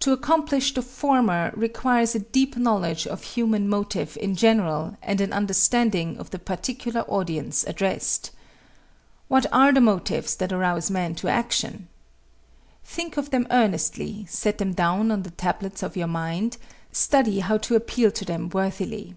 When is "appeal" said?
17.74-18.10